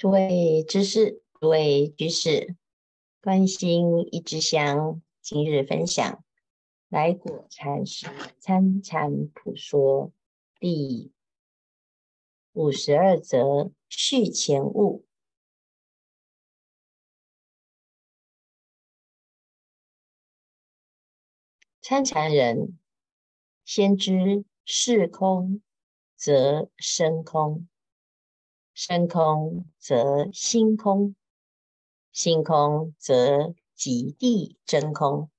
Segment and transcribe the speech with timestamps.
[0.00, 2.56] 诸位知识，诸位居士，
[3.20, 6.24] 观心一枝香，今日分享
[6.88, 8.06] 来果禅师
[8.38, 10.10] 参禅普说
[10.58, 11.12] 第
[12.52, 15.04] 五十二则续前物。
[21.82, 22.78] 参禅人
[23.66, 25.60] 先知事空，
[26.16, 27.68] 则身空。
[28.82, 31.14] 身空则心空，
[32.12, 35.30] 心空则极地真空，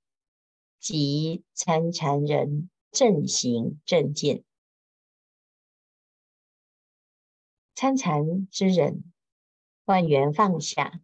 [0.78, 4.44] 即参禅人正行正见。
[7.74, 9.12] 参禅之人，
[9.86, 11.00] 万缘放下，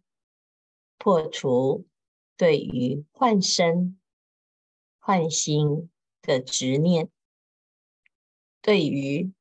[0.97, 1.85] 破除
[2.37, 3.99] 对于幻身、
[4.97, 5.89] 幻心
[6.21, 7.11] 的执念，
[8.61, 9.33] 对于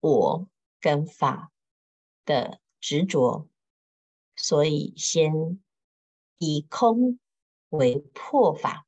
[0.00, 0.48] 我
[0.80, 1.52] 跟法。
[2.30, 3.48] 的执着，
[4.36, 5.60] 所以先
[6.38, 7.18] 以空
[7.70, 8.86] 为破法。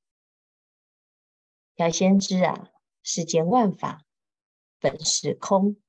[1.74, 2.70] 要先知啊，
[3.02, 4.06] 世间万法
[4.78, 5.82] 本是空，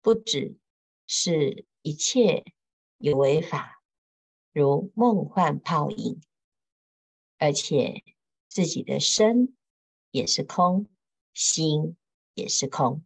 [0.00, 0.56] 不只
[1.06, 2.42] 是一切
[2.96, 3.82] 有为法，
[4.50, 6.22] 如梦幻泡影，
[7.36, 8.02] 而且
[8.48, 9.54] 自己的身
[10.10, 10.88] 也是空，
[11.34, 11.98] 心
[12.32, 13.04] 也是空。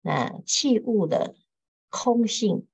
[0.00, 1.36] 那器物的。
[1.90, 2.66] 空性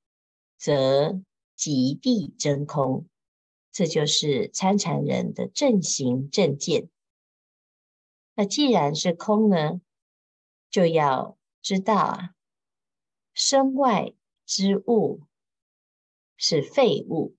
[0.57, 1.21] 则
[1.57, 3.09] 极地真空，
[3.73, 6.89] 这就是参禅人的正行正见。
[8.35, 9.81] 那既然是空呢，
[10.71, 12.35] 就要知道啊，
[13.33, 14.13] 身外
[14.45, 15.23] 之物
[16.37, 17.35] 是废物，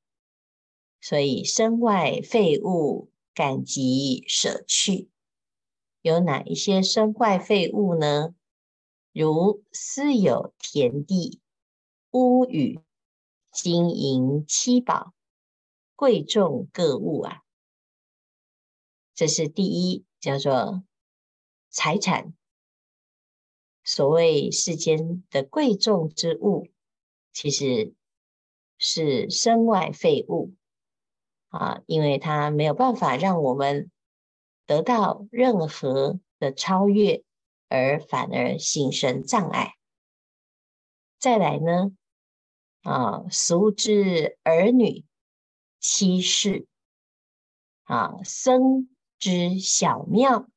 [1.00, 5.10] 所以身外废物赶急舍去。
[6.02, 8.34] 有哪一些身外废物呢？
[9.12, 11.40] 如私有田地。
[12.18, 12.80] 屋宇、
[13.52, 15.14] 金银七宝、
[15.96, 17.44] 贵重各物啊，
[19.14, 20.84] 这是第一，叫做
[21.70, 22.34] 财产。
[23.84, 26.68] 所谓世间的贵重之物，
[27.32, 27.94] 其实
[28.78, 30.56] 是身外废物
[31.50, 33.92] 啊，因为它没有办法让我们
[34.66, 37.24] 得到任何的超越，
[37.70, 39.76] 而反而心生障碍。
[41.20, 41.92] 再来呢，
[42.88, 45.04] 啊，俗之儿女、
[45.78, 46.68] 妻室，
[47.84, 48.88] 啊，僧
[49.20, 50.48] 之小庙、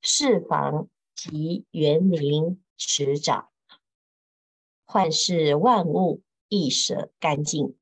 [0.00, 3.48] 室房及园林池沼，
[4.86, 7.76] 幻世万物一舍干净。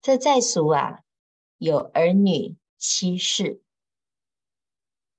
[0.00, 1.00] 这在俗啊，
[1.58, 3.60] 有儿女、妻室，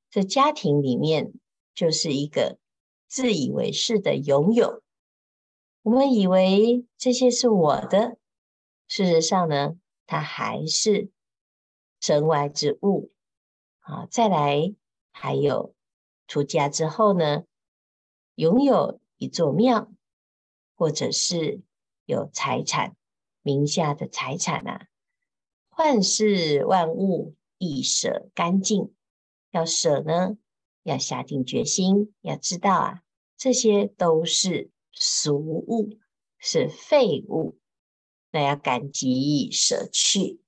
[0.10, 1.34] 这家庭里面
[1.76, 2.60] 就是一个。
[3.10, 4.83] 自以为是的拥有，
[5.84, 8.18] 我们以为这些是我的，
[8.88, 11.12] 事实上呢，它还是
[12.00, 13.12] 身外之物
[13.80, 14.08] 啊。
[14.10, 14.74] 再来，
[15.12, 15.76] 还有
[16.26, 17.44] 出家之后呢，
[18.36, 19.92] 拥有一座庙，
[20.74, 21.62] 或者是
[22.06, 22.96] 有财产，
[23.42, 24.88] 名下的财产啊，
[25.68, 28.96] 幻世万物亦舍干净，
[29.52, 30.38] 要舍呢，
[30.84, 33.02] 要下定决心，要知道啊。
[33.36, 35.98] 这些都是俗物，
[36.38, 37.58] 是废物，
[38.32, 40.40] 那要赶急舍去。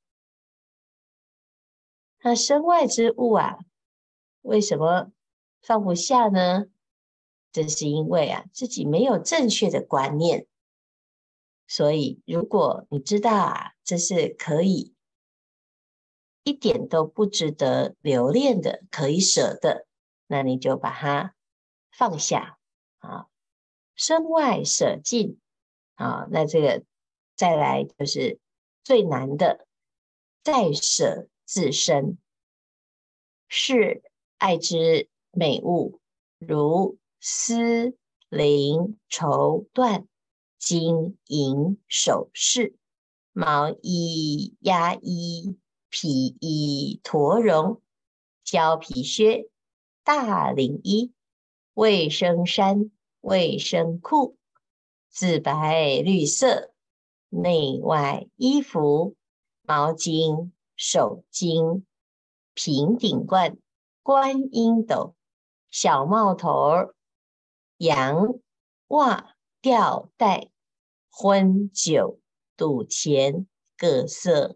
[2.22, 3.60] 那身外之物啊，
[4.42, 5.12] 为什么
[5.62, 6.66] 放不下呢？
[7.52, 10.48] 这是因为啊，自己没有正确的观念。
[11.68, 14.94] 所以，如果你知道啊，这是可以
[16.44, 19.88] 一点都不值得留恋的，可以舍的，
[20.28, 21.34] 那你就把它
[21.92, 22.60] 放下。
[23.00, 23.28] 啊，
[23.96, 25.40] 身外舍尽
[25.96, 26.84] 啊，那这个
[27.36, 28.40] 再来就是
[28.84, 29.66] 最难的，
[30.44, 32.18] 再舍自身。
[33.48, 34.04] 是
[34.38, 36.02] 爱之美物，
[36.38, 37.96] 如丝、
[38.30, 40.06] 绫、绸缎、
[40.58, 42.76] 金银首饰、
[43.32, 45.58] 毛衣、鸭衣、
[45.90, 47.82] 皮衣、驼绒、
[48.44, 49.50] 胶皮靴、
[50.04, 51.14] 大领衣、
[51.74, 52.92] 卫生衫。
[53.26, 54.38] 卫生裤，
[55.10, 56.72] 紫白绿色，
[57.30, 59.16] 内外衣服，
[59.64, 61.82] 毛巾、手巾、
[62.54, 63.58] 平顶冠、
[64.04, 65.16] 观音斗、
[65.72, 66.96] 小帽头儿、
[67.78, 68.36] 洋
[68.90, 70.52] 袜、吊带、
[71.10, 72.20] 婚酒、
[72.56, 74.56] 赌钱，各色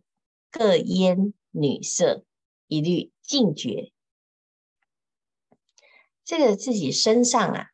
[0.51, 2.23] 各烟女色，
[2.67, 3.91] 一律禁绝。
[6.23, 7.69] 这个自己身上啊。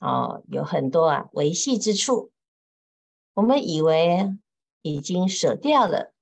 [0.00, 2.32] 哦，有很多啊维系之处，
[3.34, 4.36] 我们以为
[4.82, 6.14] 已经舍掉了，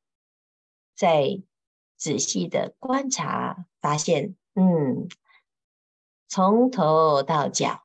[0.96, 1.40] 再
[1.96, 5.08] 仔细的观察，发现，嗯，
[6.26, 7.84] 从头到脚，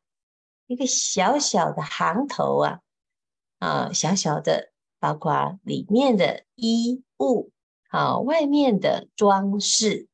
[0.66, 2.82] 一个小小的行头啊，
[3.60, 7.52] 啊，小小的，包括里面的衣物，
[7.90, 10.08] 啊，外面的装饰，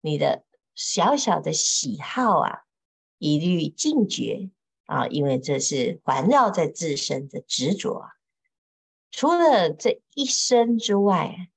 [0.00, 0.44] 你的
[0.74, 2.62] 小小的喜好啊，
[3.18, 4.50] 一律尽绝
[4.90, 8.10] 啊，因为这是环绕在自身的执着啊。
[9.12, 11.48] 除了这一身之外，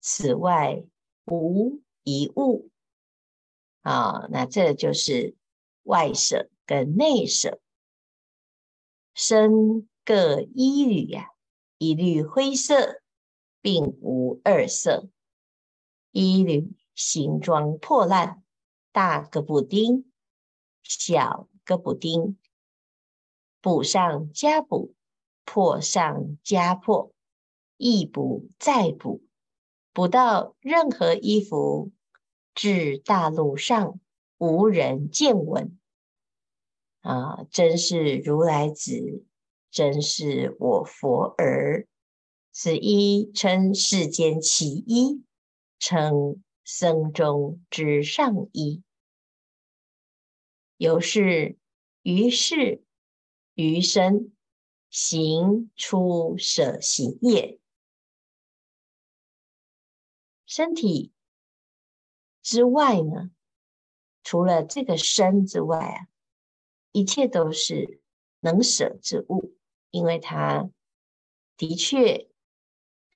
[0.00, 0.82] 此外
[1.26, 2.70] 无一物
[3.82, 4.26] 啊。
[4.30, 5.36] 那这就是
[5.84, 7.60] 外舍跟内舍，
[9.14, 11.30] 身各一缕呀，
[11.78, 13.00] 一律灰色，
[13.60, 15.08] 并无二色。
[16.10, 18.42] 一缕形状破烂，
[18.90, 20.10] 大个补丁，
[20.82, 22.36] 小个补丁，
[23.60, 24.94] 补上加补。
[25.48, 27.12] 破上加破，
[27.76, 29.22] 一补再补，
[29.92, 31.92] 补到任何衣服，
[32.52, 34.00] 至大陆上
[34.38, 35.78] 无人见闻。
[37.00, 39.24] 啊，真是如来子，
[39.70, 41.86] 真是我佛儿。
[42.50, 45.22] 此衣称世间奇衣，
[45.78, 48.82] 称僧中之上衣。
[50.76, 51.56] 由是
[52.02, 52.82] 于是
[53.56, 54.32] 余身。
[54.88, 57.58] 行出舍行业，
[60.46, 61.12] 身体
[62.40, 63.30] 之外呢，
[64.22, 66.08] 除了这个身之外啊，
[66.92, 68.00] 一切都是
[68.40, 69.58] 能舍之物，
[69.90, 70.70] 因为它
[71.58, 72.30] 的确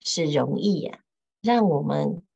[0.00, 1.04] 是容易呀、啊，
[1.40, 2.26] 让我们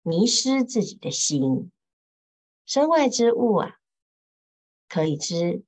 [0.00, 1.70] 迷失自己的心。
[2.64, 3.78] 身外之物啊，
[4.88, 5.64] 可以知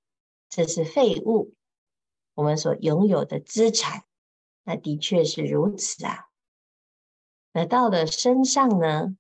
[0.55, 1.53] 这是废物。
[2.35, 4.05] 我们所拥有的资产，
[4.63, 6.29] 那的确是如此啊。
[7.53, 9.17] 那到了身上呢，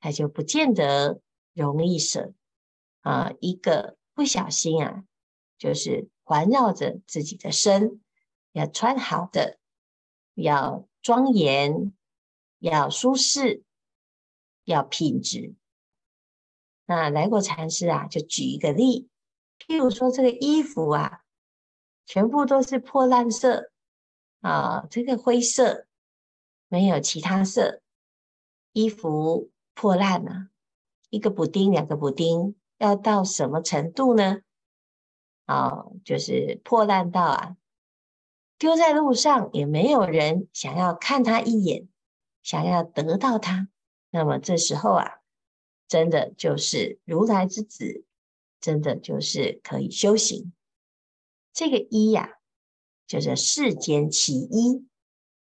[0.00, 1.20] 它就不见得
[1.52, 2.32] 容易舍
[3.02, 3.34] 啊。
[3.40, 5.04] 一个不小心啊，
[5.58, 8.00] 就是环绕着自己的身，
[8.52, 9.58] 要穿好的，
[10.32, 11.92] 要庄严，
[12.58, 13.64] 要舒适，
[14.64, 15.54] 要品质。
[16.86, 19.10] 那来过禅师啊，就举一个例，
[19.66, 21.20] 譬如说这个衣服啊。
[22.04, 23.70] 全部都是破烂色
[24.40, 25.86] 啊，这个灰色
[26.66, 27.80] 没有其他色，
[28.72, 30.48] 衣服破烂了，
[31.10, 34.40] 一个补丁，两个补丁，要到什么程度呢？
[35.46, 37.56] 啊，就是破烂到啊，
[38.58, 41.88] 丢在路上也没有人想要看他一眼，
[42.42, 43.68] 想要得到它。
[44.10, 45.20] 那么这时候啊，
[45.86, 48.04] 真的就是如来之子，
[48.62, 50.54] 真的就是可以修行。
[51.52, 52.38] 这个一呀、
[53.06, 54.86] 就是世间其一，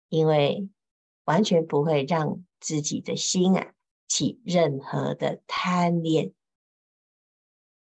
[0.09, 0.67] 因为
[1.25, 3.75] 完全不会让自己的心啊
[4.07, 6.33] 起任何的贪恋。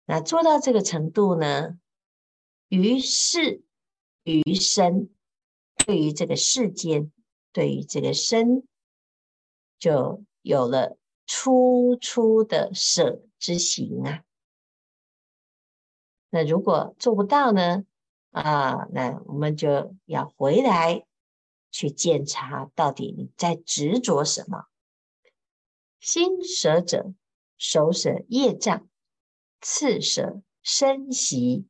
[0.06, 1.78] 那做到这个程度呢，
[2.68, 3.62] 于是
[4.24, 5.10] 于身，
[5.86, 7.12] 对于这个世间，
[7.52, 8.68] 对于这个身，
[9.78, 10.98] 就有了
[11.28, 14.24] 初初的舍之行啊。
[16.34, 17.86] 那如果做不到呢？
[18.32, 21.06] 啊，那我们就要回来
[21.70, 24.66] 去检查，到底你在执着什么？
[26.00, 27.14] 心舍者，
[27.60, 28.90] 首舍业障，
[29.62, 31.68] 次舍身习，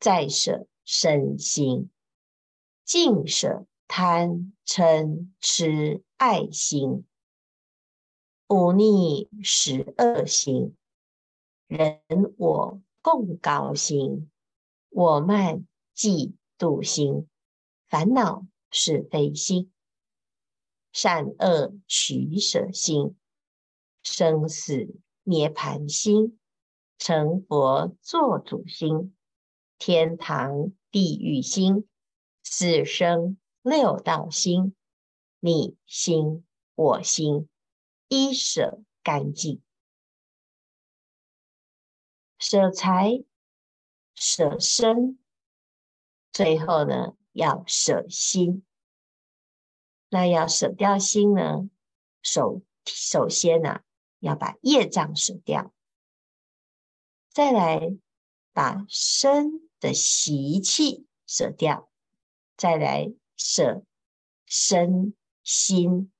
[0.00, 1.88] 再舍身心，
[2.84, 7.06] 净舍贪嗔痴爱心，
[8.48, 10.74] 忤逆十恶行，
[11.68, 12.00] 人
[12.36, 12.80] 我。
[13.02, 14.30] 共高兴，
[14.90, 17.28] 我慢嫉妒心，
[17.88, 19.72] 烦恼是非心，
[20.92, 23.16] 善恶取舍心，
[24.04, 24.94] 生死
[25.24, 26.38] 涅槃心，
[26.96, 29.16] 成佛作主心，
[29.78, 31.88] 天堂地狱心，
[32.44, 34.76] 四生六道心，
[35.40, 36.44] 你心
[36.76, 37.48] 我心，
[38.08, 39.60] 一舍干净。
[42.42, 43.22] 舍财，
[44.16, 45.16] 舍身，
[46.32, 48.64] 最后呢，要舍心。
[50.08, 51.70] 那要舍掉心呢？
[52.20, 53.82] 首首先呢、
[54.18, 55.72] 要把业障舍掉，
[57.30, 57.96] 再来
[58.52, 61.92] 把身的习气舍掉，
[62.56, 63.84] 再来舍
[64.46, 66.10] 身心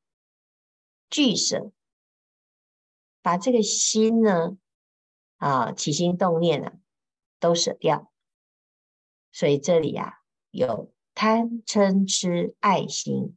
[1.10, 1.72] 俱舍，
[3.22, 4.56] 把这个心呢。
[5.42, 6.72] 啊，起心动念啊，
[7.40, 8.12] 都舍掉。
[9.32, 10.20] 所以这里啊，
[10.52, 13.36] 有贪嗔痴爱心、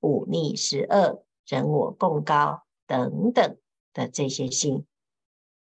[0.00, 3.58] 忤逆十恶、人我共高等等
[3.92, 4.86] 的这些心，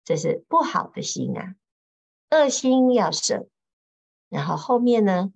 [0.05, 1.57] 这是不好的心啊。
[2.31, 3.49] 恶心要舍，
[4.29, 5.33] 然后后面呢，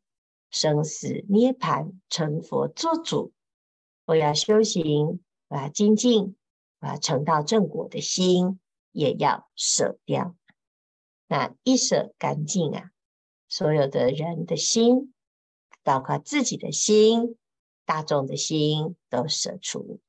[0.53, 3.33] 生死涅槃成佛做主，
[4.05, 6.37] 我要修行，我要精进，
[6.79, 8.61] 我要成道正果的心
[8.97, 10.35] 也要舍掉。
[11.27, 12.91] 那一舍干净啊，
[13.47, 15.13] 所有的人的心，
[15.83, 17.37] 包括自己的心、
[17.85, 20.01] 大众的心，都舍除。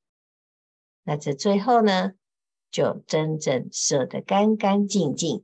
[1.03, 2.13] 那这最后呢，
[2.71, 5.43] 就真正舍得干干净净。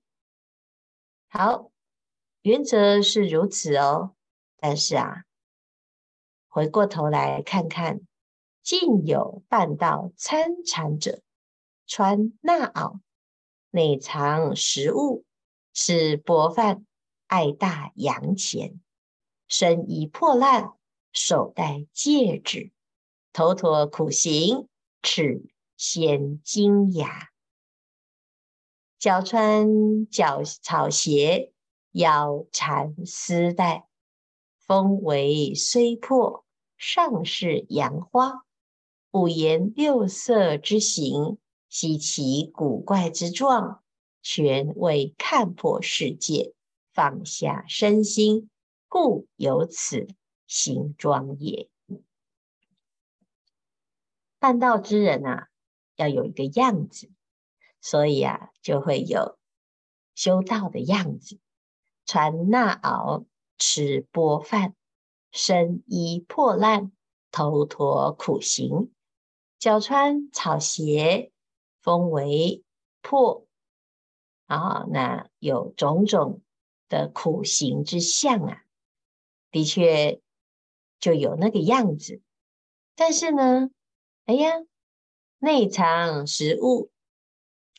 [1.27, 1.71] 好，
[2.43, 4.15] 原则是如此哦。
[4.57, 5.25] 但是啊，
[6.47, 7.99] 回过头来看看，
[8.61, 11.21] 竟有半道参禅者，
[11.85, 12.99] 穿衲袄，
[13.75, 15.25] 内藏食物，
[15.73, 16.85] 吃薄饭，
[17.25, 18.79] 爱大洋钱，
[19.47, 20.73] 身衣破烂，
[21.11, 22.71] 手戴戒指，
[23.33, 24.67] 头陀苦行，
[25.01, 25.43] 齿
[25.75, 27.29] 显金牙。
[28.99, 31.51] 脚穿脚草鞋，
[31.93, 33.87] 腰缠丝带，
[34.59, 36.45] 风为虽破，
[36.77, 38.45] 上是杨花，
[39.09, 41.39] 五颜六色之形，
[41.73, 43.81] 稀奇古怪之状，
[44.21, 46.53] 全为看破世界，
[46.93, 48.51] 放下身心，
[48.87, 50.07] 故有此
[50.45, 51.67] 形状也。
[54.37, 55.49] 办道之人啊，
[55.95, 57.09] 要有一个样子。
[57.81, 59.39] 所以啊，就会有
[60.13, 61.39] 修道的样子，
[62.05, 63.25] 穿衲袄，
[63.57, 64.75] 吃钵饭，
[65.31, 66.91] 身衣破烂，
[67.31, 68.91] 头陀苦行，
[69.57, 71.31] 脚穿草鞋，
[71.83, 72.63] 峰围
[73.01, 73.45] 破
[74.47, 76.41] 啊，那有种种
[76.89, 78.63] 的苦行之相啊，
[79.51, 80.19] 的确
[80.99, 82.21] 就有那个样子。
[82.95, 83.69] 但是呢，
[84.25, 84.53] 哎呀，
[85.37, 86.89] 内藏食物。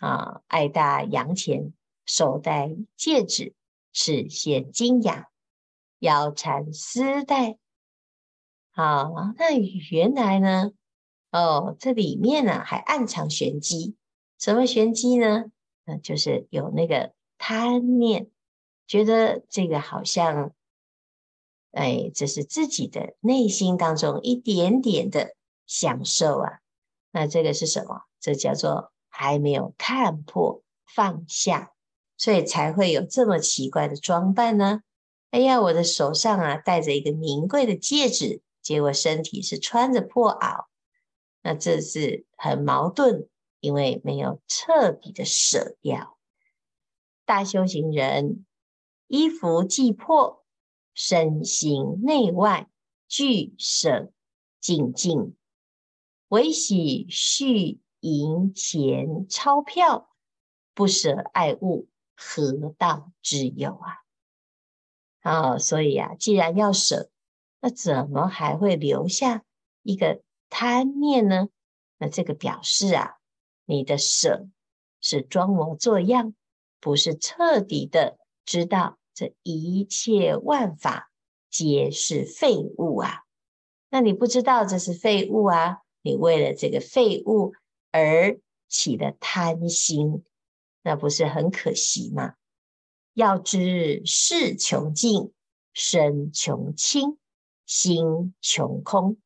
[0.01, 1.73] 啊，爱大洋钱，
[2.05, 3.55] 手戴戒指，
[3.93, 5.31] 齿显金牙，
[6.01, 7.59] 腰缠丝带。
[8.73, 9.57] 好，那
[9.91, 10.73] 原来呢？
[11.35, 13.97] 哦，这里面呢还暗藏玄机。
[14.39, 15.47] 什么玄机呢？
[15.85, 18.31] 那就是有那个贪念，
[18.87, 20.53] 觉得这个好像，
[21.73, 25.35] 哎，这是自己的内心当中一点点的
[25.67, 26.61] 享受啊。
[27.11, 28.03] 那这个是什么？
[28.21, 28.93] 这叫做。
[29.17, 31.71] 还没有看破放下，
[32.17, 34.81] 所以才会有这么奇怪的装扮呢。
[35.31, 40.65] 哎呀，我的手上啊戴着一个名贵的戒指，结果身体是穿着破袄，
[41.45, 43.29] 那这是很矛盾，
[43.61, 46.19] 因为没有彻底的舍掉。
[47.25, 48.45] 大修行人
[49.07, 50.45] 衣服既破，
[50.95, 52.69] 身心内外
[53.07, 54.11] 俱舍
[54.61, 55.37] 净尽，
[56.27, 57.81] 唯喜续。
[58.07, 60.15] 银钱钞票，
[60.75, 63.97] 不舍爱物，何道之有啊？
[65.23, 67.09] 啊，所以啊，既然要舍，
[67.61, 69.43] 那怎么还会留下
[69.83, 70.23] 一个
[70.57, 71.49] 贪念呢？
[71.99, 73.17] 那这个表示啊，
[73.65, 74.47] 你的舍
[75.01, 76.37] 是装模作样，
[76.79, 81.11] 不是彻底的知道这一切万法
[81.51, 83.25] 皆是废物啊。
[83.91, 85.79] 那你不知道这是废物啊？
[86.03, 87.53] 你为了这个废物。
[87.91, 90.25] 而起的贪心，
[90.83, 92.35] 那不是很可惜吗？
[93.13, 95.33] 要知事穷尽，
[95.73, 97.19] 身穷轻，
[97.67, 99.17] 心穷空，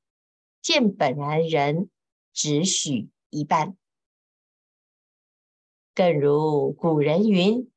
[0.68, 1.88] 见本然人，
[2.34, 3.74] 只许一半。
[5.94, 7.70] 更如古人云：“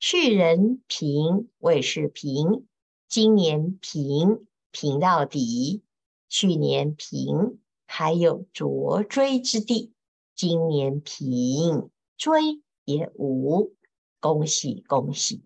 [0.00, 2.66] 去年贫未是贫，
[3.06, 5.82] 今年贫贫到底。
[6.30, 9.92] 去年贫还有着追之地。”
[10.34, 13.74] 今年贫追也无，
[14.20, 15.42] 恭喜恭喜！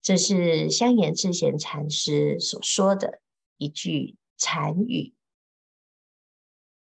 [0.00, 3.20] 这是香严智贤禅师所说的
[3.58, 5.12] 一句禅语。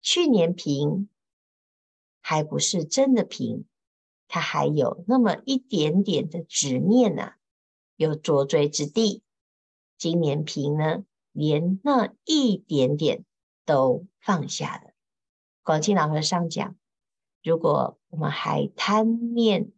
[0.01, 1.09] 去年平
[2.21, 3.65] 还不是真的平，
[4.27, 7.37] 他还有那么一点点的执念呢、啊，
[7.97, 9.21] 有着罪之地。
[9.97, 13.25] 今年平呢，连那一点点
[13.65, 14.93] 都放下了。
[15.63, 16.75] 广钦老和尚讲：
[17.43, 19.71] 如果我们还贪念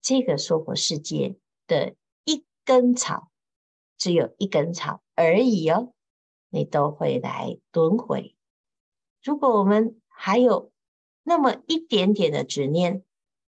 [0.00, 1.94] 这个娑婆世界的
[2.24, 3.30] 一根草，
[3.98, 5.92] 只有一根草而已哦，
[6.52, 8.36] 你都会来轮回。
[9.22, 10.70] 如果我们还有
[11.22, 13.02] 那么一点点的执念，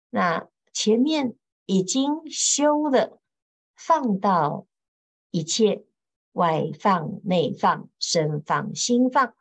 [0.08, 1.36] 那前面
[1.66, 3.20] 已经修了，
[3.76, 4.66] 放到
[5.30, 5.84] 一切，
[6.32, 9.34] 外放、内放、身放、心放，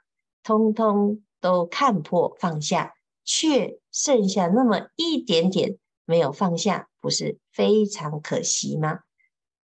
[0.43, 8.99] 通通都看破放下，却剩下那么一点点没有放下，不是非常可惜吗？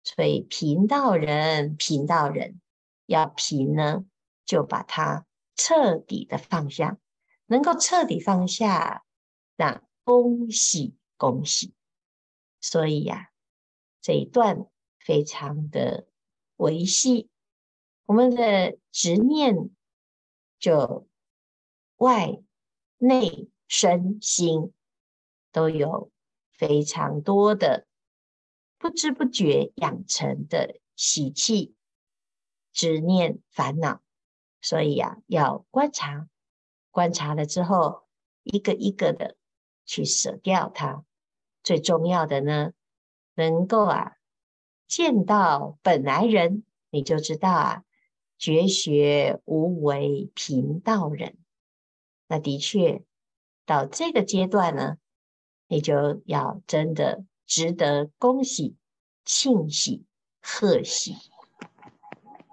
[0.02, 2.60] 所以贫道人，贫道人
[3.06, 4.04] 要平呢，
[4.44, 6.98] 就把它彻底的放下，
[7.46, 9.04] 能够彻底放下，
[9.56, 11.72] 那恭喜恭喜。
[12.60, 13.30] 所以呀、
[14.00, 14.66] 这一段
[14.98, 16.08] 非常的
[16.56, 17.30] 维系，
[18.06, 19.70] 我们的执念
[20.58, 21.06] 就
[21.96, 22.42] 外、
[22.98, 24.72] 内、身、心
[25.52, 26.10] 都有
[26.52, 27.86] 非常多的。
[28.78, 31.75] 不知不觉养成的习气、
[32.76, 34.02] 执念、烦恼，
[34.60, 36.28] 所以呀、啊，要观察，
[36.90, 38.02] 观察了之后，
[38.42, 39.36] 一个一个的
[39.86, 41.02] 去舍掉它。
[41.62, 42.72] 最重要的呢，
[43.34, 44.18] 能够啊
[44.86, 47.84] 见到本来人，你就知道啊，
[48.36, 51.38] 绝学无为贫道人。
[52.28, 53.02] 那的确
[53.64, 54.98] 到这个阶段呢，
[55.66, 57.24] 你就要真的。
[57.48, 58.74] 值得恭喜、
[59.24, 60.04] 庆喜、
[60.42, 61.14] 贺喜。